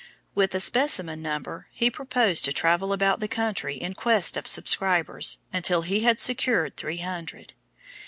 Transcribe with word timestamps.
With 0.33 0.55
a 0.55 0.59
specimen 0.59 1.21
number 1.21 1.67
he 1.69 1.91
proposed 1.91 2.43
to 2.45 2.51
travel 2.51 2.91
about 2.91 3.19
the 3.19 3.27
country 3.27 3.75
in 3.75 3.93
quest 3.93 4.35
of 4.35 4.47
subscribers 4.47 5.37
until 5.53 5.83
he 5.83 5.99
had 5.99 6.19
secured 6.19 6.75
three 6.75 6.97
hundred. 6.97 7.53